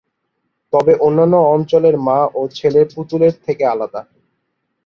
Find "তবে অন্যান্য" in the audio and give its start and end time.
0.73-1.35